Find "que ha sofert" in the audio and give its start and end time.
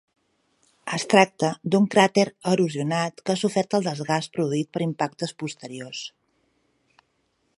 3.27-3.77